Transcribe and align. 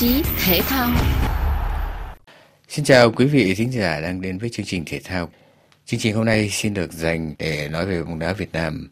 chí 0.00 0.22
thể 0.44 0.60
thao. 0.62 0.90
Xin 2.68 2.84
chào 2.84 3.12
quý 3.12 3.26
vị 3.26 3.54
thính 3.54 3.72
giả 3.72 4.00
đang 4.00 4.20
đến 4.20 4.38
với 4.38 4.48
chương 4.48 4.66
trình 4.66 4.84
thể 4.86 5.00
thao. 5.04 5.28
Chương 5.86 6.00
trình 6.00 6.14
hôm 6.14 6.24
nay 6.24 6.50
xin 6.50 6.74
được 6.74 6.92
dành 6.92 7.34
để 7.38 7.68
nói 7.68 7.86
về 7.86 8.02
bóng 8.02 8.18
đá 8.18 8.32
Việt 8.32 8.52
Nam. 8.52 8.90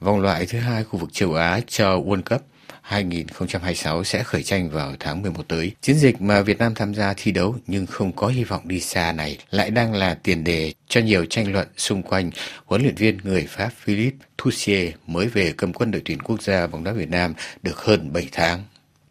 Vòng 0.00 0.20
loại 0.20 0.46
thứ 0.46 0.58
hai 0.58 0.84
khu 0.84 0.98
vực 0.98 1.12
châu 1.12 1.34
Á 1.34 1.60
cho 1.66 1.98
World 1.98 2.22
Cup 2.22 2.42
2026 2.82 4.04
sẽ 4.04 4.22
khởi 4.22 4.42
tranh 4.42 4.70
vào 4.70 4.94
tháng 5.00 5.22
11 5.22 5.48
tới. 5.48 5.72
Chiến 5.80 5.96
dịch 5.96 6.20
mà 6.20 6.40
Việt 6.40 6.58
Nam 6.58 6.74
tham 6.74 6.94
gia 6.94 7.14
thi 7.16 7.32
đấu 7.32 7.56
nhưng 7.66 7.86
không 7.86 8.12
có 8.12 8.26
hy 8.26 8.44
vọng 8.44 8.68
đi 8.68 8.80
xa 8.80 9.12
này 9.12 9.38
lại 9.50 9.70
đang 9.70 9.94
là 9.94 10.14
tiền 10.14 10.44
đề 10.44 10.72
cho 10.88 11.00
nhiều 11.00 11.24
tranh 11.24 11.52
luận 11.52 11.68
xung 11.76 12.02
quanh 12.02 12.30
huấn 12.64 12.82
luyện 12.82 12.94
viên 12.94 13.18
người 13.24 13.46
Pháp 13.48 13.70
Philippe 13.78 14.26
Thussier 14.38 14.92
mới 15.06 15.26
về 15.26 15.54
cầm 15.56 15.72
quân 15.72 15.90
đội 15.90 16.02
tuyển 16.04 16.22
quốc 16.22 16.42
gia 16.42 16.66
bóng 16.66 16.84
đá 16.84 16.92
Việt 16.92 17.10
Nam 17.10 17.34
được 17.62 17.78
hơn 17.78 18.12
7 18.12 18.28
tháng. 18.32 18.64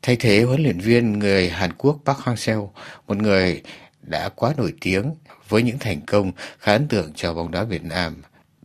Thay 0.09 0.15
thế 0.15 0.43
huấn 0.43 0.63
luyện 0.63 0.79
viên 0.79 1.19
người 1.19 1.49
Hàn 1.49 1.73
Quốc 1.77 1.99
Park 2.05 2.17
Hang-seo, 2.19 2.69
một 3.07 3.17
người 3.17 3.61
đã 4.01 4.29
quá 4.29 4.53
nổi 4.57 4.73
tiếng 4.81 5.13
với 5.49 5.63
những 5.63 5.79
thành 5.79 6.01
công 6.01 6.31
khá 6.59 6.73
ấn 6.73 6.87
tượng 6.87 7.11
cho 7.15 7.33
bóng 7.33 7.51
đá 7.51 7.63
Việt 7.63 7.83
Nam. 7.83 8.15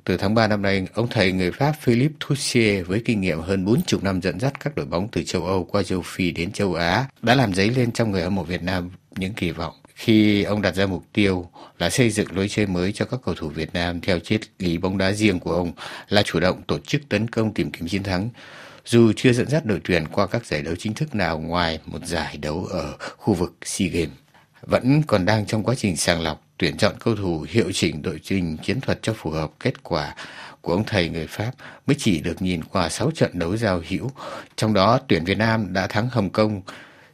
Từ 0.05 0.17
tháng 0.17 0.35
3 0.35 0.49
năm 0.49 0.63
nay, 0.63 0.87
ông 0.95 1.09
thầy 1.11 1.33
người 1.33 1.51
Pháp 1.51 1.73
Philippe 1.81 2.15
Thussier 2.21 2.87
với 2.87 3.03
kinh 3.05 3.21
nghiệm 3.21 3.41
hơn 3.41 3.65
40 3.65 4.01
năm 4.03 4.21
dẫn 4.21 4.41
dắt 4.41 4.61
các 4.61 4.77
đội 4.77 4.87
bóng 4.87 5.09
từ 5.13 5.23
châu 5.23 5.47
Âu 5.47 5.65
qua 5.65 5.83
châu 5.83 6.03
Phi 6.03 6.31
đến 6.31 6.53
châu 6.53 6.75
Á 6.75 7.05
đã 7.23 7.35
làm 7.35 7.55
dấy 7.55 7.71
lên 7.71 7.93
trong 7.93 8.11
người 8.11 8.23
hâm 8.23 8.35
mộ 8.35 8.43
Việt 8.43 8.63
Nam 8.63 8.91
những 9.17 9.33
kỳ 9.33 9.51
vọng 9.51 9.75
khi 9.95 10.43
ông 10.43 10.63
đặt 10.63 10.75
ra 10.75 10.87
mục 10.87 11.05
tiêu 11.13 11.51
là 11.79 11.91
xây 11.91 12.11
dựng 12.11 12.37
lối 12.37 12.49
chơi 12.49 12.67
mới 12.67 12.93
cho 12.93 13.05
các 13.05 13.21
cầu 13.25 13.35
thủ 13.35 13.49
Việt 13.49 13.75
Nam 13.75 14.01
theo 14.01 14.19
triết 14.19 14.41
lý 14.59 14.79
bóng 14.79 14.99
đá 14.99 15.13
riêng 15.13 15.41
của 15.41 15.53
ông 15.53 15.73
là 16.09 16.23
chủ 16.23 16.41
động 16.41 16.63
tổ 16.67 16.79
chức 16.79 17.09
tấn 17.09 17.29
công 17.29 17.55
tìm 17.55 17.71
kiếm 17.71 17.89
chiến 17.89 18.03
thắng. 18.03 18.29
Dù 18.85 19.13
chưa 19.17 19.33
dẫn 19.33 19.49
dắt 19.49 19.65
đội 19.67 19.81
tuyển 19.85 20.09
qua 20.09 20.27
các 20.27 20.47
giải 20.47 20.63
đấu 20.63 20.75
chính 20.79 20.95
thức 20.95 21.15
nào 21.15 21.39
ngoài 21.39 21.79
một 21.87 22.07
giải 22.07 22.37
đấu 22.37 22.65
ở 22.65 22.97
khu 23.17 23.35
vực 23.35 23.55
SEA 23.65 23.89
Games, 23.89 24.11
vẫn 24.63 25.03
còn 25.03 25.25
đang 25.25 25.47
trong 25.47 25.63
quá 25.63 25.75
trình 25.75 25.97
sàng 25.97 26.21
lọc 26.21 26.45
tuyển 26.59 26.77
chọn 26.77 26.95
cầu 27.01 27.17
thủ 27.17 27.47
hiệu 27.49 27.73
chỉnh 27.73 28.03
đội 28.03 28.21
trình 28.23 28.57
chiến 28.63 28.81
thuật 28.81 28.99
cho 29.03 29.13
phù 29.17 29.31
hợp 29.31 29.51
kết 29.61 29.83
quả 29.83 30.15
của 30.61 30.73
ông 30.73 30.85
thầy 30.87 31.09
người 31.09 31.27
Pháp 31.27 31.53
mới 31.87 31.97
chỉ 31.99 32.21
được 32.21 32.43
nhìn 32.43 32.65
qua 32.65 32.89
6 32.89 33.11
trận 33.11 33.39
đấu 33.39 33.57
giao 33.57 33.83
hữu, 33.89 34.11
trong 34.57 34.75
đó 34.75 34.99
tuyển 35.09 35.25
Việt 35.25 35.39
Nam 35.39 35.73
đã 35.73 35.87
thắng 35.87 36.09
Hồng 36.09 36.31
Kông, 36.31 36.63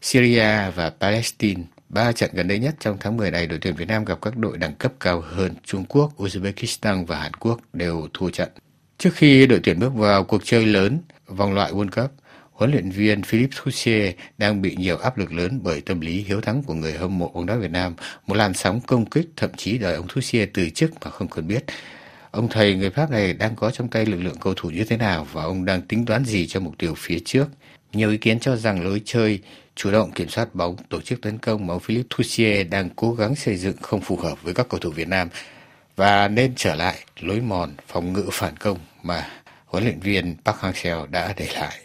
Syria 0.02 0.70
và 0.74 0.90
Palestine. 1.00 1.62
Ba 1.88 2.12
trận 2.12 2.30
gần 2.32 2.48
đây 2.48 2.58
nhất 2.58 2.74
trong 2.80 2.96
tháng 3.00 3.16
10 3.16 3.30
này, 3.30 3.46
đội 3.46 3.58
tuyển 3.62 3.74
Việt 3.74 3.88
Nam 3.88 4.04
gặp 4.04 4.18
các 4.22 4.36
đội 4.36 4.58
đẳng 4.58 4.74
cấp 4.74 4.92
cao 5.00 5.20
hơn 5.20 5.54
Trung 5.64 5.84
Quốc, 5.88 6.12
Uzbekistan 6.18 7.06
và 7.06 7.18
Hàn 7.18 7.34
Quốc 7.34 7.60
đều 7.72 8.08
thua 8.14 8.30
trận. 8.30 8.48
Trước 8.98 9.10
khi 9.14 9.46
đội 9.46 9.60
tuyển 9.62 9.78
bước 9.78 9.94
vào 9.94 10.24
cuộc 10.24 10.42
chơi 10.44 10.66
lớn 10.66 10.98
vòng 11.36 11.54
loại 11.54 11.72
World 11.72 12.02
Cup, 12.02 12.10
huấn 12.52 12.70
luyện 12.70 12.90
viên 12.90 13.22
Philippe 13.22 13.56
Toussier 13.56 14.14
đang 14.38 14.62
bị 14.62 14.76
nhiều 14.76 14.96
áp 14.96 15.18
lực 15.18 15.32
lớn 15.32 15.60
bởi 15.62 15.80
tâm 15.80 16.00
lý 16.00 16.22
hiếu 16.22 16.40
thắng 16.40 16.62
của 16.62 16.74
người 16.74 16.92
hâm 16.92 17.18
mộ 17.18 17.28
bóng 17.28 17.46
đá 17.46 17.54
Việt 17.54 17.70
Nam, 17.70 17.94
một 18.26 18.34
làn 18.34 18.54
sóng 18.54 18.80
công 18.86 19.06
kích 19.06 19.28
thậm 19.36 19.50
chí 19.56 19.78
đòi 19.78 19.94
ông 19.94 20.06
Toussier 20.08 20.48
từ 20.54 20.70
chức 20.70 20.90
mà 21.04 21.10
không 21.10 21.28
cần 21.28 21.48
biết. 21.48 21.64
Ông 22.30 22.48
thầy 22.48 22.74
người 22.74 22.90
Pháp 22.90 23.10
này 23.10 23.32
đang 23.32 23.56
có 23.56 23.70
trong 23.70 23.88
tay 23.88 24.06
lực 24.06 24.20
lượng 24.20 24.36
cầu 24.40 24.54
thủ 24.56 24.70
như 24.70 24.84
thế 24.84 24.96
nào 24.96 25.26
và 25.32 25.42
ông 25.42 25.64
đang 25.64 25.82
tính 25.82 26.06
toán 26.06 26.24
gì 26.24 26.46
cho 26.46 26.60
mục 26.60 26.74
tiêu 26.78 26.94
phía 26.96 27.18
trước. 27.24 27.46
Nhiều 27.92 28.10
ý 28.10 28.16
kiến 28.16 28.40
cho 28.40 28.56
rằng 28.56 28.84
lối 28.84 29.02
chơi 29.04 29.38
chủ 29.74 29.90
động 29.90 30.12
kiểm 30.12 30.28
soát 30.28 30.54
bóng, 30.54 30.76
tổ 30.88 31.00
chức 31.00 31.22
tấn 31.22 31.38
công 31.38 31.66
mà 31.66 31.74
ông 31.74 31.80
Philippe 31.80 32.16
Toussier 32.16 32.66
đang 32.70 32.88
cố 32.96 33.14
gắng 33.14 33.34
xây 33.34 33.56
dựng 33.56 33.76
không 33.82 34.00
phù 34.00 34.16
hợp 34.16 34.42
với 34.42 34.54
các 34.54 34.68
cầu 34.68 34.80
thủ 34.80 34.90
Việt 34.90 35.08
Nam 35.08 35.28
và 35.96 36.28
nên 36.28 36.52
trở 36.56 36.74
lại 36.74 36.98
lối 37.20 37.40
mòn 37.40 37.74
phòng 37.88 38.12
ngự 38.12 38.28
phản 38.32 38.56
công 38.56 38.78
mà 39.02 39.28
huấn 39.70 39.84
luyện 39.84 40.00
viên 40.00 40.36
Park 40.44 40.58
Hang-seo 40.58 41.06
đã 41.10 41.34
để 41.36 41.48
lại. 41.54 41.78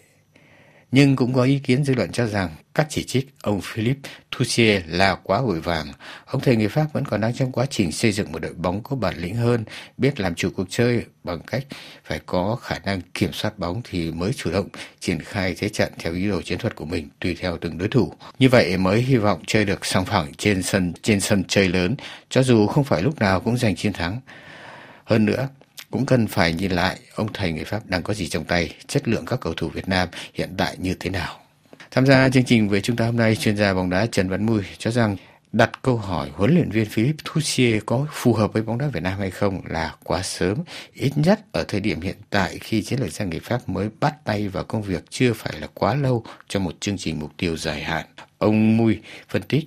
Nhưng 0.91 1.15
cũng 1.15 1.33
có 1.33 1.43
ý 1.43 1.59
kiến 1.59 1.83
dư 1.83 1.93
luận 1.93 2.11
cho 2.11 2.27
rằng 2.27 2.49
các 2.73 2.87
chỉ 2.89 3.03
trích 3.03 3.27
ông 3.41 3.61
Philippe 3.63 4.09
Thussier 4.31 4.83
là 4.87 5.15
quá 5.15 5.41
vội 5.41 5.59
vàng. 5.59 5.87
Ông 6.25 6.41
thầy 6.41 6.55
người 6.55 6.67
Pháp 6.67 6.85
vẫn 6.93 7.05
còn 7.05 7.21
đang 7.21 7.33
trong 7.33 7.51
quá 7.51 7.65
trình 7.69 7.91
xây 7.91 8.11
dựng 8.11 8.31
một 8.31 8.39
đội 8.39 8.53
bóng 8.53 8.83
có 8.83 8.95
bản 8.95 9.17
lĩnh 9.17 9.35
hơn, 9.35 9.63
biết 9.97 10.19
làm 10.19 10.35
chủ 10.35 10.49
cuộc 10.55 10.67
chơi 10.69 11.05
bằng 11.23 11.39
cách 11.47 11.63
phải 12.03 12.19
có 12.25 12.57
khả 12.61 12.79
năng 12.79 13.01
kiểm 13.13 13.33
soát 13.33 13.59
bóng 13.59 13.81
thì 13.83 14.11
mới 14.11 14.33
chủ 14.33 14.51
động 14.51 14.67
triển 14.99 15.19
khai 15.19 15.55
thế 15.57 15.69
trận 15.69 15.93
theo 15.99 16.13
ý 16.13 16.27
đồ 16.27 16.41
chiến 16.41 16.57
thuật 16.57 16.75
của 16.75 16.85
mình 16.85 17.09
tùy 17.19 17.37
theo 17.39 17.57
từng 17.57 17.77
đối 17.77 17.87
thủ. 17.87 18.13
Như 18.39 18.49
vậy 18.49 18.77
mới 18.77 19.01
hy 19.01 19.15
vọng 19.15 19.41
chơi 19.47 19.65
được 19.65 19.85
song 19.85 20.05
phẳng 20.05 20.33
trên 20.37 20.63
sân 20.63 20.93
trên 21.01 21.19
sân 21.19 21.43
chơi 21.47 21.69
lớn, 21.69 21.95
cho 22.29 22.43
dù 22.43 22.67
không 22.67 22.83
phải 22.83 23.01
lúc 23.01 23.19
nào 23.19 23.39
cũng 23.39 23.57
giành 23.57 23.75
chiến 23.75 23.93
thắng. 23.93 24.19
Hơn 25.03 25.25
nữa, 25.25 25.47
cũng 25.95 26.05
cần 26.05 26.27
phải 26.27 26.53
nhìn 26.53 26.71
lại 26.71 26.95
ông 27.15 27.27
thầy 27.33 27.51
người 27.51 27.63
Pháp 27.63 27.79
đang 27.89 28.03
có 28.03 28.13
gì 28.13 28.27
trong 28.27 28.43
tay, 28.43 28.69
chất 28.87 29.07
lượng 29.07 29.25
các 29.25 29.39
cầu 29.39 29.53
thủ 29.53 29.67
Việt 29.67 29.89
Nam 29.89 30.07
hiện 30.33 30.49
tại 30.57 30.75
như 30.79 30.95
thế 30.99 31.09
nào. 31.09 31.35
Tham 31.91 32.05
gia 32.05 32.29
chương 32.29 32.43
trình 32.43 32.69
với 32.69 32.81
chúng 32.81 32.95
ta 32.95 33.05
hôm 33.05 33.17
nay, 33.17 33.35
chuyên 33.35 33.57
gia 33.57 33.73
bóng 33.73 33.89
đá 33.89 34.05
Trần 34.05 34.29
Văn 34.29 34.45
Mui 34.45 34.61
cho 34.77 34.91
rằng 34.91 35.15
đặt 35.51 35.81
câu 35.81 35.97
hỏi 35.97 36.29
huấn 36.33 36.53
luyện 36.53 36.69
viên 36.69 36.85
Philippe 36.85 37.17
Thussier 37.25 37.83
có 37.85 38.05
phù 38.11 38.33
hợp 38.33 38.53
với 38.53 38.63
bóng 38.63 38.77
đá 38.77 38.87
Việt 38.87 39.03
Nam 39.03 39.19
hay 39.19 39.31
không 39.31 39.61
là 39.69 39.95
quá 40.03 40.21
sớm, 40.23 40.57
ít 40.93 41.11
nhất 41.15 41.39
ở 41.51 41.65
thời 41.67 41.79
điểm 41.81 42.01
hiện 42.01 42.15
tại 42.29 42.57
khi 42.61 42.81
chiến 42.81 42.99
lược 42.99 43.11
gia 43.11 43.25
người 43.25 43.39
Pháp 43.39 43.69
mới 43.69 43.89
bắt 43.99 44.25
tay 44.25 44.47
vào 44.47 44.63
công 44.63 44.81
việc 44.81 45.03
chưa 45.09 45.33
phải 45.33 45.53
là 45.61 45.67
quá 45.73 45.95
lâu 45.95 46.23
cho 46.47 46.59
một 46.59 46.73
chương 46.79 46.97
trình 46.97 47.19
mục 47.19 47.31
tiêu 47.37 47.57
dài 47.57 47.81
hạn. 47.81 48.05
Ông 48.37 48.77
Mui 48.77 48.99
phân 49.27 49.41
tích. 49.41 49.63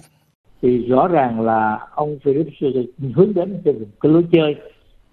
Thì 0.63 0.69
rõ 0.89 1.09
ràng 1.09 1.41
là 1.41 1.79
ông 1.95 2.19
Philippe 2.25 2.51
Thussier 2.61 2.87
hướng 3.15 3.35
đến 3.35 3.63
cái 3.65 4.13
lối 4.13 4.25
chơi 4.33 4.55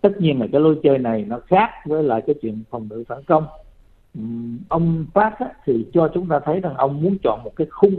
tất 0.05 0.21
nhiên 0.21 0.39
là 0.39 0.47
cái 0.51 0.61
lối 0.61 0.79
chơi 0.83 0.97
này 0.97 1.25
nó 1.27 1.39
khác 1.47 1.69
với 1.85 2.03
lại 2.03 2.21
cái 2.27 2.35
chuyện 2.41 2.63
phòng 2.69 2.87
ngự 2.89 3.03
phản 3.07 3.23
công. 3.23 3.45
Ông 4.69 5.05
Park 5.13 5.35
á, 5.39 5.49
thì 5.65 5.85
cho 5.93 6.09
chúng 6.13 6.27
ta 6.27 6.39
thấy 6.39 6.59
rằng 6.59 6.75
ông 6.75 7.01
muốn 7.01 7.17
chọn 7.23 7.39
một 7.43 7.51
cái 7.55 7.67
khung 7.69 7.95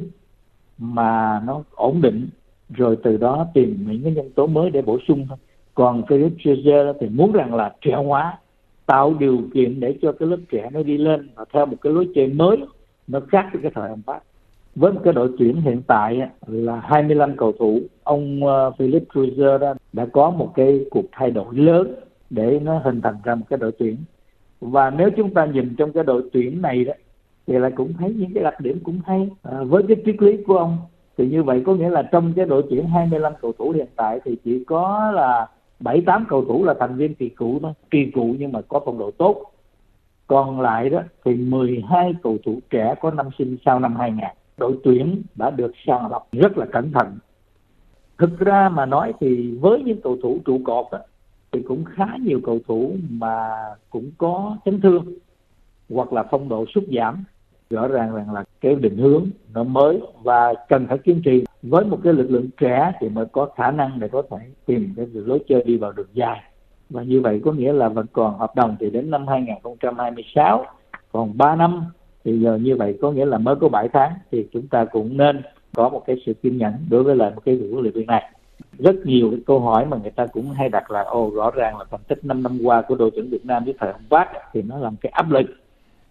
mà 0.78 1.41
nó 1.47 1.62
ổn 1.75 2.00
định 2.00 2.28
rồi 2.69 2.97
từ 3.03 3.17
đó 3.17 3.47
tìm 3.55 3.87
những 3.89 4.03
cái 4.03 4.12
nhân 4.12 4.31
tố 4.34 4.47
mới 4.47 4.71
để 4.71 4.83
bổ 4.83 4.99
sung 5.09 5.27
thôi. 5.28 5.39
Còn 5.75 6.03
cái 6.06 6.19
Fraser 6.19 6.94
thì 7.00 7.09
muốn 7.09 7.33
rằng 7.33 7.55
là 7.55 7.75
trẻ 7.81 7.94
hóa 7.94 8.38
tạo 8.87 9.15
điều 9.15 9.38
kiện 9.55 9.81
để 9.81 9.99
cho 10.03 10.12
cái 10.12 10.28
lớp 10.28 10.38
trẻ 10.50 10.71
nó 10.73 10.83
đi 10.83 10.99
lên 10.99 11.28
và 11.34 11.44
theo 11.53 11.67
một 11.67 11.77
cái 11.81 11.93
lối 11.93 12.09
chơi 12.15 12.27
mới 12.27 12.56
nó 13.06 13.21
khác 13.28 13.49
với 13.53 13.62
cái 13.62 13.71
thời 13.75 13.88
ông 13.88 14.03
Park 14.06 14.23
với 14.76 14.92
một 14.92 15.00
cái 15.04 15.12
đội 15.12 15.31
tuyển 15.38 15.60
hiện 15.60 15.82
tại 15.87 16.20
là 16.47 16.81
25 16.81 17.37
cầu 17.37 17.53
thủ 17.59 17.81
ông 18.03 18.47
ờ, 18.47 18.70
Philip 18.70 19.03
Cruiser 19.12 19.60
đã, 19.60 19.75
đã 19.92 20.06
có 20.12 20.31
một 20.31 20.53
cái 20.54 20.87
cuộc 20.91 21.04
thay 21.12 21.31
đổi 21.31 21.54
lớn 21.54 21.94
để 22.31 22.60
nó 22.62 22.78
hình 22.78 23.00
thành 23.00 23.16
ra 23.25 23.34
một 23.34 23.44
cái 23.48 23.59
đội 23.59 23.72
tuyển. 23.78 23.97
Và 24.60 24.91
nếu 24.91 25.10
chúng 25.10 25.34
ta 25.34 25.44
nhìn 25.47 25.75
trong 25.78 25.92
cái 25.92 26.04
đội 26.04 26.22
tuyển 26.32 26.62
này 26.62 26.84
đó 26.84 26.92
thì 27.47 27.59
lại 27.59 27.70
cũng 27.76 27.92
thấy 27.98 28.14
những 28.14 28.34
cái 28.34 28.44
đặc 28.44 28.60
điểm 28.60 28.81
cũng 28.84 29.00
hay. 29.06 29.31
À, 29.42 29.62
với 29.62 29.82
cái 29.88 29.97
triết 30.06 30.22
lý 30.22 30.37
của 30.47 30.59
ông 30.59 30.78
thì 31.19 31.28
như 31.28 31.43
vậy 31.43 31.62
có 31.66 31.75
nghĩa 31.75 31.91
là 31.91 32.03
trong 32.03 32.32
cái 32.37 32.47
đội 32.47 32.64
tuyển 32.70 32.87
25 32.87 33.32
cầu 33.43 33.53
thủ 33.58 33.70
hiện 33.70 33.88
tại 33.97 34.20
thì 34.25 34.37
chỉ 34.44 34.64
có 34.64 35.10
là 35.14 35.48
bảy 35.81 36.03
tám 36.06 36.25
cầu 36.28 36.44
thủ 36.44 36.64
là 36.64 36.75
thành 36.81 36.97
viên 36.97 37.14
kỳ 37.14 37.28
cựu 37.28 37.58
thôi 37.62 37.72
kỳ 37.91 38.10
cựu 38.14 38.34
nhưng 38.38 38.53
mà 38.53 38.60
có 38.69 38.81
phong 38.84 38.98
độ 38.98 39.10
tốt. 39.10 39.53
Còn 40.26 40.60
lại 40.60 40.91
đó 40.91 41.03
thì 41.25 41.34
12 41.34 42.14
cầu 42.22 42.38
thủ 42.44 42.58
trẻ 42.70 42.94
có 43.00 43.10
năm 43.10 43.28
sinh 43.38 43.56
sau 43.64 43.81
năm 43.81 43.97
2000 43.97 44.25
đội 44.56 44.78
tuyển 44.84 45.22
đã 45.34 45.50
được 45.50 45.72
sàng 45.87 46.11
lọc 46.11 46.28
rất 46.33 46.59
là 46.59 46.67
cẩn 46.72 46.93
thận. 46.93 47.19
Thực 48.19 48.39
ra 48.39 48.69
mà 48.69 48.87
nói 48.87 49.12
thì 49.21 49.59
với 49.61 49.83
những 49.83 50.00
cầu 50.00 50.19
thủ 50.22 50.39
trụ 50.44 50.61
cột 50.65 50.87
đó, 50.93 50.99
thì 51.53 51.62
cũng 51.62 51.84
khá 51.84 52.06
nhiều 52.21 52.41
cầu 52.44 52.59
thủ 52.69 52.97
mà 53.11 53.56
cũng 53.91 54.11
có 54.19 54.56
chấn 54.65 54.81
thương 54.81 55.05
hoặc 55.91 56.12
là 56.12 56.25
phong 56.31 56.49
độ 56.49 56.65
sút 56.75 56.84
giảm. 56.97 57.25
Rõ 57.71 57.89
ràng 57.89 58.15
rằng 58.15 58.33
là 58.33 58.44
cái 58.61 58.75
định 58.75 58.97
hướng 58.97 59.27
nó 59.55 59.65
mới 59.65 60.00
và 60.22 60.55
cần 60.69 60.87
phải 60.87 60.99
kiên 60.99 61.23
trì. 61.25 61.44
Với 61.62 61.84
một 61.84 61.99
cái 62.05 62.12
lực 62.12 62.31
lượng 62.31 62.49
trẻ 62.61 62.93
thì 63.00 63.09
mới 63.09 63.27
có 63.27 63.49
khả 63.56 63.71
năng 63.71 64.00
để 64.00 64.09
có 64.09 64.23
thể 64.31 64.37
tìm 64.67 64.93
cái 64.97 65.06
lối 65.12 65.38
chơi 65.49 65.62
đi 65.67 65.77
vào 65.77 65.93
đường 65.93 66.06
dài. 66.12 66.43
Và 66.91 67.03
như 67.03 67.21
vậy 67.21 67.41
có 67.44 67.53
nghĩa 67.53 67.73
là 67.73 67.88
vẫn 67.88 68.06
còn 68.12 68.38
hợp 68.38 68.56
đồng 68.56 68.77
thì 68.81 68.91
đến 68.91 69.11
năm 69.11 69.27
2026 69.28 70.67
còn 71.12 71.38
3 71.38 71.56
năm 71.56 71.85
thì 72.26 72.38
giờ 72.38 72.58
như 72.62 72.76
vậy 72.76 72.99
có 73.02 73.11
nghĩa 73.11 73.25
là 73.25 73.38
mới 73.38 73.56
có 73.56 73.69
7 73.69 73.88
tháng 73.93 74.12
thì 74.31 74.46
chúng 74.52 74.69
ta 74.69 74.84
cũng 74.84 75.17
nên 75.17 75.43
có 75.75 75.88
một 75.88 76.02
cái 76.06 76.17
sự 76.26 76.34
kiên 76.34 76.58
nhẫn 76.58 76.73
đối 76.90 77.02
với 77.02 77.17
lại 77.17 77.31
một 77.34 77.43
cái 77.44 77.58
huấn 77.70 77.82
luyện 77.82 77.93
viên 77.93 78.06
này. 78.06 78.32
Rất 78.78 78.96
nhiều 79.05 79.31
cái 79.31 79.40
câu 79.46 79.61
hỏi 79.61 79.87
mà 79.87 79.96
người 80.02 80.11
ta 80.11 80.26
cũng 80.26 80.50
hay 80.50 80.69
đặt 80.69 80.90
là, 80.90 81.02
ồ, 81.02 81.31
rõ 81.34 81.50
ràng 81.50 81.78
là 81.78 81.84
thành 81.90 82.00
tích 82.08 82.25
5 82.25 82.43
năm 82.43 82.58
qua 82.64 82.82
của 82.82 82.94
đội 82.94 83.11
tuyển 83.14 83.31
Việt 83.31 83.46
Nam 83.46 83.64
với 83.64 83.75
thời 83.78 83.93
ông 83.93 84.00
Park 84.11 84.28
thì 84.52 84.62
nó 84.62 84.78
làm 84.78 84.96
cái 84.96 85.11
áp 85.11 85.31
lực. 85.31 85.46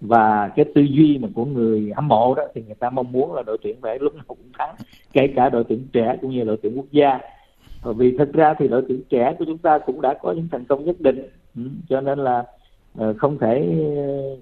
Và 0.02 0.52
cái 0.56 0.66
tư 0.76 0.82
duy 0.82 1.18
mà 1.18 1.28
của 1.36 1.46
người 1.46 1.92
hâm 1.96 2.08
mộ 2.08 2.36
đó 2.36 2.44
thì 2.56 2.64
người 2.66 2.76
ta 2.76 2.90
mong 2.90 3.12
muốn 3.12 3.34
là 3.34 3.44
đội 3.44 3.58
tuyển 3.62 3.78
phải 3.82 4.00
lúc 4.00 4.16
nào 4.16 4.24
cũng 4.28 4.38
thắng, 4.58 4.76
kể 5.14 5.28
cả 5.36 5.50
đội 5.50 5.64
tuyển 5.64 5.88
trẻ 5.94 6.18
cũng 6.22 6.32
như 6.32 6.44
đội 6.44 6.58
tuyển 6.62 6.78
quốc 6.78 6.92
gia. 6.92 7.20
Bởi 7.84 7.94
vì 7.94 8.18
thật 8.18 8.30
ra 8.34 8.54
thì 8.60 8.68
đội 8.68 8.84
tuyển 8.88 9.02
trẻ 9.10 9.36
của 9.40 9.46
chúng 9.46 9.58
ta 9.58 9.80
cũng 9.80 10.02
đã 10.02 10.14
có 10.22 10.32
những 10.32 10.48
thành 10.52 10.66
công 10.66 10.86
nhất 10.86 10.96
định. 11.00 11.28
Ừ, 11.56 11.62
cho 11.90 12.02
nên 12.02 12.20
là 12.20 12.44
ờ, 12.98 13.14
không 13.18 13.38
thể, 13.38 13.76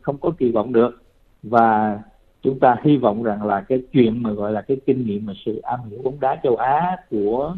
không 0.02 0.18
có 0.18 0.32
kỳ 0.38 0.52
vọng 0.52 0.74
được 0.74 1.03
và 1.44 2.00
chúng 2.42 2.60
ta 2.60 2.76
hy 2.84 2.98
vọng 2.98 3.24
rằng 3.24 3.44
là 3.44 3.62
cái 3.62 3.82
chuyện 3.92 4.24
mà 4.24 4.32
gọi 4.32 4.52
là 4.52 4.62
cái 4.62 4.78
kinh 4.86 5.06
nghiệm 5.06 5.26
mà 5.26 5.34
sự 5.46 5.60
am 5.64 5.80
hiểu 5.90 6.00
bóng 6.04 6.20
đá 6.20 6.40
châu 6.44 6.56
Á 6.56 6.98
của 7.10 7.56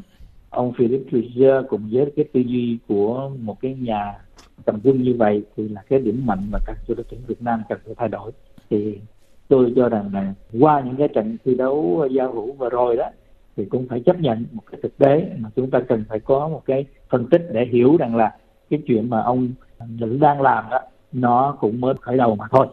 ông 0.50 0.74
Philip 0.74 1.02
Treasure 1.12 1.68
cùng 1.70 1.90
với 1.92 2.12
cái 2.16 2.26
tư 2.34 2.40
duy 2.40 2.78
của 2.88 3.32
một 3.40 3.62
cái 3.62 3.76
nhà 3.80 4.16
cầm 4.66 4.80
quân 4.84 5.02
như 5.02 5.16
vậy 5.18 5.44
thì 5.58 5.68
là 5.68 5.82
cái 5.90 6.00
điểm 6.00 6.26
mạnh 6.26 6.48
mà 6.52 6.60
cần 6.66 6.76
cho 6.88 6.94
đội 6.96 7.06
tuyển 7.10 7.20
Việt 7.28 7.42
Nam 7.42 7.62
cần 7.70 7.80
phải 7.86 7.96
thay 7.98 8.10
đổi 8.10 8.32
thì 8.70 9.00
tôi 9.48 9.74
cho 9.76 9.90
rằng 9.90 10.10
là 10.14 10.34
qua 10.60 10.82
những 10.82 10.96
cái 10.96 11.08
trận 11.08 11.38
thi 11.46 11.56
đấu 11.56 12.08
giao 12.12 12.32
hữu 12.34 12.54
vừa 12.54 12.70
rồi 12.70 12.98
đó, 12.98 13.10
thì 13.58 13.66
cũng 13.66 13.88
phải 13.88 14.00
chấp 14.06 14.20
nhận 14.20 14.46
một 14.52 14.64
cái 14.72 14.80
thực 14.84 14.98
tế 14.98 15.30
mà 15.38 15.50
chúng 15.56 15.70
ta 15.72 15.80
cần 15.88 16.04
phải 16.10 16.20
có 16.20 16.48
một 16.48 16.62
cái 16.66 16.86
phân 17.10 17.30
tích 17.30 17.48
để 17.52 17.66
hiểu 17.66 17.98
rằng 17.98 18.16
là 18.16 18.38
cái 18.70 18.80
chuyện 18.88 19.10
mà 19.10 19.22
ông 19.22 19.50
Nữ 19.90 20.18
đang 20.22 20.42
làm 20.42 20.64
đó, 20.72 20.80
nó 21.12 21.58
cũng 21.60 21.82
mới 21.82 21.94
khởi 22.02 22.18
đầu 22.18 22.36
mà 22.36 22.46
thôi. 22.52 22.68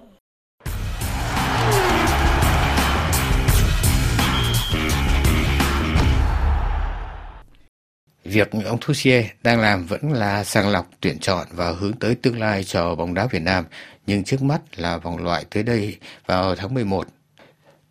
Việc 8.33 8.51
ông 8.67 8.79
Thussier 8.81 9.25
đang 9.45 9.61
làm 9.61 9.87
vẫn 9.87 10.13
là 10.13 10.45
sàng 10.45 10.69
lọc 10.69 10.87
tuyển 11.01 11.19
chọn 11.19 11.47
và 11.55 11.71
hướng 11.71 11.93
tới 11.93 12.15
tương 12.15 12.41
lai 12.41 12.65
cho 12.65 12.95
bóng 12.95 13.15
đá 13.15 13.27
Việt 13.27 13.43
Nam, 13.43 13.65
nhưng 14.07 14.25
trước 14.25 14.43
mắt 14.43 14.61
là 14.77 14.99
vòng 14.99 15.25
loại 15.25 15.45
tới 15.51 15.63
đây 15.63 15.97
vào 16.27 16.55
tháng 16.57 16.75
11 16.75 17.07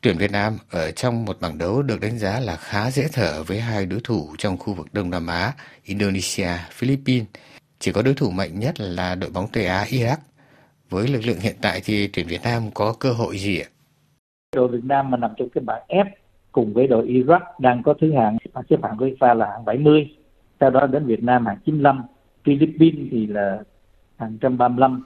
Tuyển 0.01 0.17
Việt 0.17 0.31
Nam 0.31 0.57
ở 0.71 0.91
trong 0.91 1.25
một 1.25 1.38
bảng 1.41 1.57
đấu 1.57 1.81
được 1.81 2.01
đánh 2.01 2.17
giá 2.17 2.39
là 2.39 2.55
khá 2.55 2.91
dễ 2.91 3.03
thở 3.13 3.43
với 3.43 3.59
hai 3.59 3.85
đối 3.85 3.99
thủ 4.03 4.29
trong 4.38 4.57
khu 4.57 4.73
vực 4.73 4.88
Đông 4.93 5.09
Nam 5.09 5.27
Á, 5.27 5.53
Indonesia, 5.83 6.49
Philippines. 6.71 7.27
Chỉ 7.79 7.91
có 7.91 8.01
đối 8.01 8.13
thủ 8.13 8.29
mạnh 8.29 8.59
nhất 8.59 8.79
là 8.79 9.15
đội 9.15 9.29
bóng 9.33 9.45
Tây 9.53 9.65
Á 9.65 9.85
Iraq. 9.89 10.17
Với 10.89 11.07
lực 11.07 11.21
lượng 11.25 11.39
hiện 11.39 11.55
tại 11.61 11.81
thì 11.83 12.07
tuyển 12.07 12.27
Việt 12.27 12.41
Nam 12.43 12.63
có 12.73 12.93
cơ 12.99 13.11
hội 13.11 13.38
gì 13.38 13.59
ạ? 13.59 13.67
Đội 14.55 14.67
Việt 14.67 14.83
Nam 14.83 15.11
mà 15.11 15.17
nằm 15.17 15.31
trong 15.38 15.49
cái 15.49 15.63
bảng 15.65 15.81
F 15.88 16.05
cùng 16.51 16.73
với 16.73 16.88
đội 16.88 17.07
Iraq 17.07 17.39
đang 17.59 17.83
có 17.83 17.93
thứ 18.01 18.13
hạng 18.13 18.38
xếp 18.69 18.77
hạng 18.83 18.97
của 18.97 19.05
FIFA 19.05 19.35
là 19.35 19.45
hạng 19.45 19.65
70. 19.65 20.20
Sau 20.62 20.69
đó 20.69 20.88
đến 20.88 21.06
Việt 21.06 21.24
Nam 21.24 21.46
hàng 21.46 21.58
95, 21.66 22.04
Philippines 22.44 23.08
thì 23.12 23.28
là 23.28 23.60
hàng 24.18 24.31
135, 24.31 25.04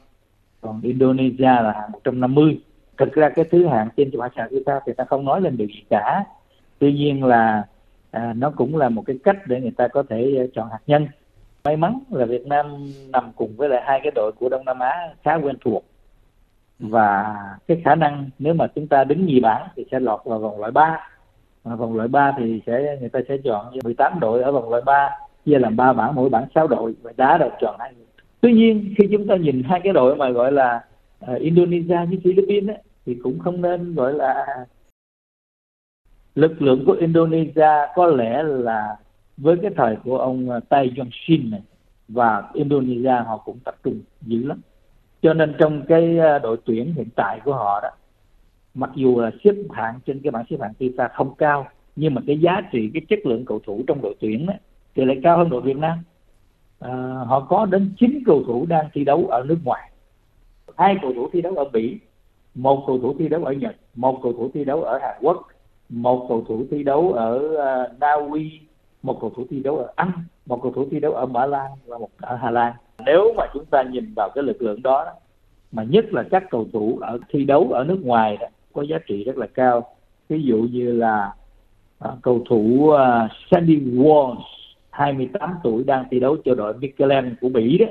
còn 0.61 0.81
Indonesia 0.81 1.45
là 1.45 1.71
hàng 1.75 1.91
150 1.91 2.59
thực 2.97 3.13
ra 3.13 3.29
cái 3.29 3.45
thứ 3.51 3.67
hạng 3.67 3.89
trên 3.97 4.11
bảng 4.17 4.31
sản 4.35 4.47
của 4.51 4.59
ta 4.65 4.79
thì 4.85 4.93
ta 4.93 5.05
không 5.05 5.25
nói 5.25 5.41
lên 5.41 5.57
được 5.57 5.65
gì 5.67 5.83
cả. 5.89 6.23
Tuy 6.79 6.93
nhiên 6.93 7.23
là 7.23 7.65
à, 8.11 8.33
nó 8.33 8.49
cũng 8.49 8.77
là 8.77 8.89
một 8.89 9.03
cái 9.05 9.19
cách 9.23 9.37
để 9.47 9.61
người 9.61 9.73
ta 9.77 9.87
có 9.87 10.03
thể 10.09 10.35
ờ, 10.37 10.47
chọn 10.53 10.69
hạt 10.71 10.79
nhân. 10.87 11.07
May 11.63 11.77
mắn 11.77 11.99
là 12.09 12.25
Việt 12.25 12.47
Nam 12.47 12.65
nằm 13.09 13.31
cùng 13.35 13.55
với 13.57 13.69
lại 13.69 13.81
hai 13.85 13.99
cái 14.03 14.11
đội 14.15 14.31
của 14.39 14.49
Đông 14.49 14.65
Nam 14.65 14.79
Á 14.79 15.13
khá 15.23 15.35
quen 15.35 15.55
thuộc. 15.65 15.85
Và 16.79 17.35
cái 17.67 17.81
khả 17.85 17.95
năng 17.95 18.29
nếu 18.39 18.53
mà 18.53 18.67
chúng 18.67 18.87
ta 18.87 19.03
đứng 19.03 19.25
nhì 19.25 19.39
bảng 19.39 19.67
thì 19.75 19.85
sẽ 19.91 19.99
lọt 19.99 20.19
vào 20.25 20.39
vòng 20.39 20.59
loại 20.59 20.71
3 20.71 21.09
và 21.63 21.75
vòng 21.75 21.95
loại 21.95 22.07
3 22.07 22.31
thì 22.37 22.61
sẽ 22.65 22.97
người 22.99 23.09
ta 23.09 23.19
sẽ 23.27 23.37
chọn 23.43 23.77
18 23.83 24.19
đội 24.19 24.43
ở 24.43 24.51
vòng 24.51 24.69
loại 24.69 24.81
3 24.85 25.09
chia 25.45 25.59
làm 25.59 25.75
ba 25.75 25.93
bảng 25.93 26.15
mỗi 26.15 26.29
bảng 26.29 26.45
6 26.55 26.67
đội 26.67 26.93
và 27.01 27.13
đá 27.17 27.37
đầu 27.37 27.49
tròn 27.61 27.75
hai 27.79 27.93
người. 27.93 28.05
Tuy 28.41 28.53
nhiên 28.53 28.93
khi 28.97 29.07
chúng 29.11 29.27
ta 29.27 29.35
nhìn 29.35 29.63
hai 29.63 29.79
cái 29.83 29.93
đội 29.93 30.15
mà 30.15 30.29
gọi 30.29 30.51
là 30.51 30.85
uh, 31.31 31.39
Indonesia 31.39 32.05
với 32.09 32.19
Philippines 32.23 32.69
ấy, 32.69 32.77
thì 33.05 33.17
cũng 33.23 33.39
không 33.39 33.61
nên 33.61 33.95
gọi 33.95 34.13
là 34.13 34.45
lực 36.35 36.61
lượng 36.61 36.83
của 36.85 36.93
Indonesia 36.93 37.69
có 37.95 38.07
lẽ 38.07 38.43
là 38.43 38.95
với 39.37 39.57
cái 39.61 39.71
thời 39.75 39.95
của 40.03 40.17
ông 40.17 40.49
ờ, 40.49 40.59
Tay 40.69 40.91
Tai 40.97 41.07
Shin 41.11 41.51
này 41.51 41.61
và 42.07 42.43
Indonesia 42.53 43.23
họ 43.25 43.37
cũng 43.37 43.59
tập 43.65 43.75
trung 43.83 44.01
dữ 44.21 44.47
lắm 44.47 44.61
cho 45.21 45.33
nên 45.33 45.55
trong 45.59 45.85
cái 45.87 46.17
ờ, 46.17 46.39
đội 46.39 46.57
tuyển 46.65 46.93
hiện 46.93 47.07
tại 47.15 47.39
của 47.45 47.53
họ 47.53 47.79
đó 47.83 47.89
mặc 48.73 48.89
dù 48.95 49.19
là 49.19 49.31
xếp 49.43 49.55
hạng 49.73 49.99
trên 50.05 50.21
cái 50.23 50.31
bảng 50.31 50.45
xếp 50.49 50.57
hạng 50.61 50.73
FIFA 50.79 51.09
không 51.13 51.35
cao 51.35 51.67
nhưng 51.95 52.13
mà 52.13 52.21
cái 52.27 52.39
giá 52.39 52.61
trị 52.71 52.89
cái 52.93 53.01
chất 53.09 53.19
lượng 53.25 53.45
cầu 53.45 53.59
thủ 53.65 53.83
trong 53.87 54.01
đội 54.01 54.15
tuyển 54.19 54.45
đó 54.45 54.53
thì 54.95 55.05
lại 55.05 55.19
cao 55.23 55.37
hơn 55.37 55.49
đội 55.49 55.61
Việt 55.61 55.77
Nam. 55.77 55.97
À, 56.79 56.91
họ 57.27 57.39
có 57.39 57.65
đến 57.65 57.93
9 57.97 58.23
cầu 58.25 58.43
thủ 58.47 58.65
đang 58.65 58.85
thi 58.93 59.03
đấu 59.03 59.27
ở 59.27 59.43
nước 59.43 59.57
ngoài. 59.63 59.91
Hai 60.77 60.97
cầu 61.01 61.13
thủ 61.13 61.29
thi 61.33 61.41
đấu 61.41 61.55
ở 61.55 61.63
Mỹ 61.73 61.99
một 62.55 62.83
cầu 62.87 62.99
thủ 62.99 63.15
thi 63.19 63.27
đấu 63.27 63.43
ở 63.43 63.53
Nhật 63.53 63.75
một 63.95 64.19
cầu 64.23 64.33
thủ 64.33 64.51
thi 64.53 64.65
đấu 64.65 64.83
ở 64.83 64.99
Hàn 65.01 65.15
Quốc 65.21 65.47
một 65.89 66.25
cầu 66.29 66.45
thủ 66.47 66.65
thi 66.71 66.83
đấu 66.83 67.13
ở 67.13 67.37
uh, 67.37 67.99
Na 67.99 68.11
Uy 68.11 68.59
một 69.03 69.17
cầu 69.21 69.31
thủ 69.35 69.45
thi 69.49 69.59
đấu 69.59 69.77
ở 69.77 69.93
Anh 69.95 70.11
một 70.45 70.59
cầu 70.63 70.71
thủ 70.71 70.87
thi 70.91 70.99
đấu 70.99 71.13
ở 71.13 71.25
Mã 71.25 71.45
Lan 71.45 71.71
và 71.85 71.97
một 71.97 72.09
ở 72.21 72.35
Hà 72.35 72.51
Lan. 72.51 72.73
Nếu 73.05 73.33
mà 73.37 73.43
chúng 73.53 73.65
ta 73.65 73.83
nhìn 73.83 74.13
vào 74.15 74.29
cái 74.35 74.43
lực 74.43 74.61
lượng 74.61 74.81
đó 74.81 75.05
mà 75.71 75.83
nhất 75.83 76.05
là 76.13 76.23
các 76.31 76.43
cầu 76.49 76.67
thủ 76.73 76.97
ở 77.01 77.19
thi 77.29 77.45
đấu 77.45 77.71
ở 77.71 77.83
nước 77.83 77.99
ngoài 78.01 78.37
đó, 78.37 78.47
có 78.73 78.81
giá 78.81 78.97
trị 79.07 79.23
rất 79.23 79.37
là 79.37 79.47
cao. 79.47 79.95
Ví 80.29 80.43
dụ 80.43 80.57
như 80.57 80.91
là 80.91 81.33
uh, 82.07 82.13
cầu 82.21 82.43
thủ 82.49 82.89
uh, 82.89 83.31
Sandy 83.51 83.79
Walsh 83.79 84.41
28 84.95 85.49
tuổi 85.63 85.83
đang 85.83 86.05
thi 86.11 86.19
đấu 86.19 86.37
cho 86.45 86.55
đội 86.55 86.73
Michelin 86.77 87.35
của 87.41 87.49
Bỉ 87.49 87.77
đó. 87.77 87.85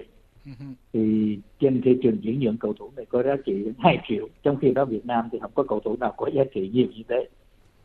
Thì 0.92 1.38
trên 1.60 1.82
thị 1.82 1.98
trường 2.02 2.18
chuyển 2.18 2.40
nhượng 2.40 2.56
cầu 2.56 2.72
thủ 2.72 2.90
này 2.96 3.06
có 3.08 3.22
giá 3.22 3.36
trị 3.46 3.64
đến 3.64 3.74
2 3.78 3.98
triệu. 4.08 4.28
Trong 4.42 4.56
khi 4.56 4.70
đó 4.70 4.84
Việt 4.84 5.06
Nam 5.06 5.28
thì 5.32 5.38
không 5.38 5.50
có 5.54 5.62
cầu 5.62 5.80
thủ 5.80 5.96
nào 6.00 6.14
có 6.16 6.30
giá 6.34 6.44
trị 6.54 6.70
nhiều 6.72 6.86
như 6.96 7.02
thế. 7.08 7.28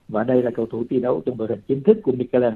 Và 0.07 0.23
đây 0.23 0.43
là 0.43 0.51
cầu 0.55 0.65
thủ 0.65 0.83
thi 0.89 0.99
đấu 0.99 1.21
trong 1.25 1.37
đội 1.37 1.47
hình 1.47 1.61
chính 1.67 1.83
thức 1.83 1.97
của 2.03 2.11
Michelin. 2.11 2.53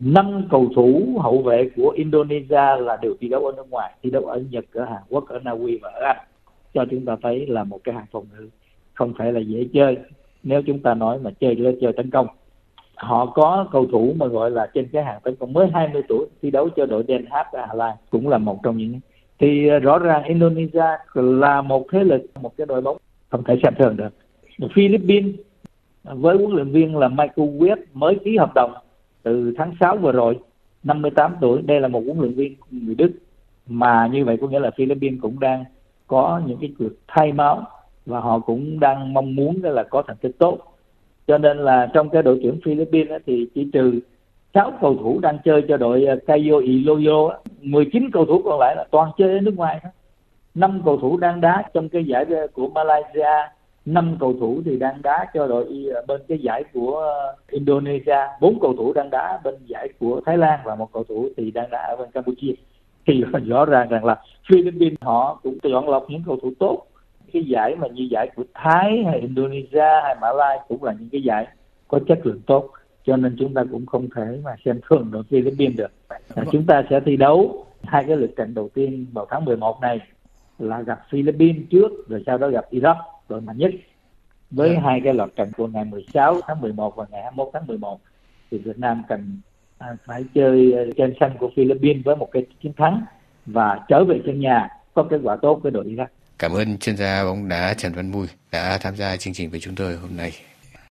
Năm 0.00 0.48
cầu 0.50 0.70
thủ 0.76 1.18
hậu 1.22 1.42
vệ 1.42 1.70
của 1.76 1.90
Indonesia 1.96 2.76
là 2.80 2.98
đều 3.02 3.14
thi 3.20 3.28
đấu 3.28 3.46
ở 3.46 3.52
nước 3.56 3.70
ngoài 3.70 3.92
thi 4.02 4.10
đấu 4.10 4.24
ở 4.24 4.42
Nhật 4.50 4.64
ở 4.72 4.84
Hàn 4.84 5.02
Quốc 5.08 5.28
ở 5.28 5.38
Na 5.38 5.50
Uy 5.50 5.78
và 5.82 5.90
ở 5.90 6.00
Anh. 6.00 6.26
Cho 6.74 6.84
chúng 6.90 7.04
ta 7.04 7.16
thấy 7.22 7.46
là 7.46 7.64
một 7.64 7.80
cái 7.84 7.94
hàng 7.94 8.06
phòng 8.10 8.26
ngự 8.38 8.48
không 8.94 9.12
phải 9.18 9.32
là 9.32 9.40
dễ 9.40 9.66
chơi. 9.72 9.96
Nếu 10.42 10.62
chúng 10.62 10.78
ta 10.78 10.94
nói 10.94 11.18
mà 11.18 11.30
chơi 11.40 11.56
lên 11.56 11.78
chơi 11.80 11.92
tấn 11.92 12.10
công 12.10 12.26
họ 12.96 13.26
có 13.26 13.66
cầu 13.72 13.86
thủ 13.92 14.14
mà 14.16 14.26
gọi 14.26 14.50
là 14.50 14.70
trên 14.74 14.88
cái 14.92 15.04
hàng 15.04 15.20
tấn 15.24 15.36
công 15.36 15.52
mới 15.52 15.68
20 15.74 16.02
tuổi, 16.08 16.26
thi 16.42 16.50
đấu 16.50 16.68
cho 16.76 16.86
đội 16.86 17.04
Den 17.08 17.24
Haag 17.30 17.46
ở 17.52 17.64
Hà 17.66 17.74
Lan 17.74 17.96
cũng 18.10 18.28
là 18.28 18.38
một 18.38 18.58
trong 18.62 18.76
những. 18.76 19.00
Thì 19.38 19.68
ờ, 19.68 19.78
rõ 19.78 19.98
ràng 19.98 20.24
Indonesia 20.24 20.84
là 21.14 21.62
một 21.62 21.86
thế 21.92 22.04
lực, 22.04 22.22
một 22.40 22.56
cái 22.56 22.66
đội 22.66 22.80
bóng 22.80 22.96
không 23.28 23.44
thể 23.44 23.58
xem 23.62 23.74
thường 23.78 23.96
được. 23.96 24.08
Philippines 24.74 25.34
với 26.04 26.36
huấn 26.36 26.50
luyện 26.50 26.70
viên 26.70 26.96
là 26.96 27.08
Michael 27.08 27.48
Webb 27.48 27.76
mới 27.92 28.18
ký 28.24 28.36
hợp 28.36 28.54
đồng 28.54 28.74
từ 29.22 29.54
tháng 29.58 29.72
6 29.80 29.96
vừa 29.96 30.12
rồi 30.12 30.38
58 30.82 31.36
tuổi. 31.40 31.62
Đây 31.62 31.80
là 31.80 31.88
một 31.88 32.02
huấn 32.06 32.18
luyện 32.18 32.34
viên 32.34 32.54
người 32.70 32.94
Đức, 32.94 33.12
mà 33.66 34.08
như 34.12 34.24
vậy 34.24 34.36
có 34.40 34.48
nghĩa 34.48 34.60
là 34.60 34.70
Philippines 34.76 35.20
cũng 35.22 35.40
đang 35.40 35.64
có 36.06 36.40
những 36.46 36.58
cái 36.60 36.72
cuộc 36.78 36.92
thay 37.08 37.32
máu 37.32 37.64
và 38.06 38.20
họ 38.20 38.38
cũng 38.38 38.80
đang 38.80 39.14
mong 39.14 39.34
muốn 39.34 39.60
là 39.62 39.82
có 39.82 40.02
thành 40.06 40.16
tích 40.16 40.38
tốt 40.38 40.58
cho 41.26 41.38
nên 41.38 41.58
là 41.58 41.90
trong 41.94 42.10
cái 42.10 42.22
đội 42.22 42.40
tuyển 42.42 42.60
Philippines 42.64 43.22
thì 43.26 43.46
chỉ 43.54 43.70
trừ 43.72 44.00
6 44.54 44.72
cầu 44.80 44.96
thủ 44.96 45.18
đang 45.22 45.38
chơi 45.44 45.62
cho 45.68 45.76
đội 45.76 46.04
ờ, 46.04 46.16
Cayo 46.26 46.58
Iloilo 46.62 47.38
19 47.60 48.10
cầu 48.12 48.26
thủ 48.26 48.42
còn 48.44 48.58
lại 48.60 48.76
là 48.76 48.84
toàn 48.90 49.10
chơi 49.18 49.32
ở 49.32 49.40
nước 49.40 49.54
ngoài 49.56 49.80
đó. 49.84 49.90
năm 50.54 50.82
cầu 50.84 50.96
thủ 50.96 51.16
đang 51.16 51.40
đá 51.40 51.62
trong 51.74 51.88
cái 51.88 52.04
giải 52.04 52.24
ờ, 52.30 52.46
của 52.52 52.68
Malaysia, 52.68 53.48
năm 53.84 54.16
cầu 54.20 54.34
thủ 54.40 54.62
thì 54.64 54.78
đang 54.78 55.02
đá 55.02 55.26
cho 55.34 55.46
đội 55.46 55.66
ờ, 55.94 56.02
bên 56.08 56.20
cái 56.28 56.38
giải 56.38 56.64
của 56.74 57.12
Indonesia, 57.50 58.18
bốn 58.40 58.58
cầu 58.60 58.74
thủ 58.76 58.92
đang 58.92 59.10
đá 59.10 59.40
bên 59.44 59.54
giải 59.66 59.88
của 59.98 60.20
Thái 60.26 60.38
Lan 60.38 60.60
và 60.64 60.74
một 60.74 60.92
cầu 60.92 61.04
thủ 61.04 61.28
thì 61.36 61.50
đang 61.50 61.70
đá 61.70 61.78
ở 61.78 61.96
bên 61.96 62.10
Campuchia 62.10 62.52
thì 63.06 63.24
rõ 63.46 63.64
ràng 63.64 63.88
rằng 63.88 64.04
là 64.04 64.16
Philippines 64.48 64.98
họ 65.00 65.40
cũng 65.42 65.58
chọn 65.62 65.88
lọc 65.88 66.06
những 66.08 66.22
cầu 66.26 66.38
thủ 66.42 66.52
tốt 66.58 66.86
cái 67.36 67.44
giải 67.44 67.76
mà 67.76 67.88
như 67.88 68.08
giải 68.10 68.30
của 68.36 68.44
Thái 68.54 69.04
hay 69.04 69.20
Indonesia 69.20 70.00
hay 70.02 70.16
Mã 70.20 70.32
Lai 70.32 70.58
cũng 70.68 70.84
là 70.84 70.92
những 70.98 71.08
cái 71.12 71.22
giải 71.22 71.46
có 71.88 72.00
chất 72.08 72.26
lượng 72.26 72.40
tốt 72.46 72.70
cho 73.04 73.16
nên 73.16 73.36
chúng 73.38 73.54
ta 73.54 73.64
cũng 73.70 73.86
không 73.86 74.08
thể 74.16 74.40
mà 74.44 74.56
xem 74.64 74.80
thường 74.88 75.10
đội 75.10 75.22
Philippines 75.30 75.78
được 75.78 75.90
vâng. 76.08 76.46
chúng 76.52 76.66
ta 76.66 76.82
sẽ 76.90 77.00
thi 77.00 77.16
đấu 77.16 77.66
hai 77.82 78.04
cái 78.04 78.16
lượt 78.16 78.30
trận 78.36 78.54
đầu 78.54 78.68
tiên 78.74 79.06
vào 79.12 79.26
tháng 79.30 79.44
11 79.44 79.80
này 79.80 80.00
là 80.58 80.82
gặp 80.82 81.00
Philippines 81.10 81.62
trước 81.70 82.08
rồi 82.08 82.22
sau 82.26 82.38
đó 82.38 82.48
gặp 82.48 82.64
Iraq 82.70 82.96
đội 83.28 83.40
mạnh 83.40 83.58
nhất 83.58 83.70
với 84.50 84.68
yeah. 84.68 84.82
Vâng. 84.82 84.90
hai 84.90 85.00
cái 85.04 85.14
loạt 85.14 85.30
trận 85.36 85.50
của 85.56 85.66
ngày 85.66 85.84
16 85.84 86.40
tháng 86.46 86.60
11 86.60 86.96
và 86.96 87.04
ngày 87.10 87.22
21 87.22 87.48
tháng 87.52 87.66
11 87.66 88.00
thì 88.50 88.58
Việt 88.58 88.78
Nam 88.78 89.02
cần 89.08 89.40
à, 89.78 89.96
phải 90.06 90.24
chơi 90.34 90.72
à, 90.72 90.82
trên 90.96 91.14
sân 91.20 91.32
của 91.38 91.50
Philippines 91.56 92.04
với 92.04 92.16
một 92.16 92.28
cái 92.32 92.46
chiến 92.62 92.72
thắng 92.76 93.02
và 93.46 93.80
trở 93.88 94.04
về 94.04 94.20
sân 94.26 94.40
nhà 94.40 94.68
có 94.94 95.02
kết 95.02 95.20
quả 95.24 95.36
tốt 95.36 95.60
với 95.62 95.72
đội 95.72 95.84
Iraq. 95.84 96.06
Cảm 96.38 96.52
ơn 96.52 96.78
chuyên 96.78 96.96
gia 96.96 97.24
bóng 97.24 97.48
đá 97.48 97.74
Trần 97.74 97.92
Văn 97.92 98.10
Mùi 98.10 98.26
đã 98.52 98.78
tham 98.78 98.96
gia 98.96 99.16
chương 99.16 99.34
trình 99.34 99.50
với 99.50 99.60
chúng 99.60 99.74
tôi 99.74 99.96
hôm 99.96 100.16
nay. 100.16 100.32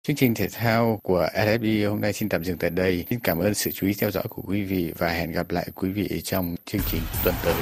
Chương 0.02 0.16
trình 0.16 0.34
thể 0.34 0.48
thao 0.48 1.00
của 1.02 1.28
SFB 1.34 1.90
hôm 1.90 2.00
nay 2.00 2.12
xin 2.12 2.28
tạm 2.28 2.44
dừng 2.44 2.58
tại 2.58 2.70
đây. 2.70 3.04
Xin 3.10 3.20
cảm 3.20 3.38
ơn 3.38 3.54
sự 3.54 3.70
chú 3.70 3.86
ý 3.86 3.94
theo 4.00 4.10
dõi 4.10 4.24
của 4.28 4.42
quý 4.46 4.62
vị 4.62 4.92
và 4.98 5.08
hẹn 5.08 5.32
gặp 5.32 5.50
lại 5.50 5.66
quý 5.74 5.90
vị 5.90 6.20
trong 6.24 6.56
chương 6.64 6.82
trình 6.90 7.00
tuần 7.24 7.34
tới. 7.44 7.54